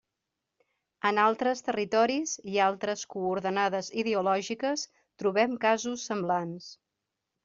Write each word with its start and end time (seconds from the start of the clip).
En 1.07 1.19
altres 1.23 1.59
territoris 1.65 2.31
i 2.53 2.57
altres 2.67 3.03
coordenades 3.15 3.89
ideològiques 4.05 4.87
trobem 5.25 5.53
casos 5.67 6.07
semblants. 6.13 6.71